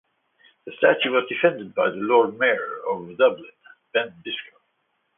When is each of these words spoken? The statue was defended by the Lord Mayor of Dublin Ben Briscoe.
The 0.65 0.71
statue 0.79 1.11
was 1.11 1.29
defended 1.29 1.75
by 1.75 1.91
the 1.91 1.97
Lord 1.97 2.35
Mayor 2.39 2.79
of 2.91 3.15
Dublin 3.19 3.51
Ben 3.93 4.09
Briscoe. 4.23 4.57